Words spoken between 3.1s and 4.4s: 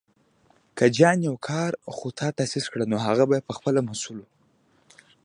به یې پهخپله مسوول و.